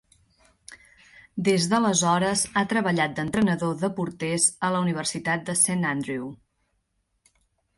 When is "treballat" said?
2.71-3.13